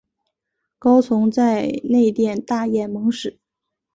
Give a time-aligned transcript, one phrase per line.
[0.79, 3.37] 高宗在内殿大宴蒙使。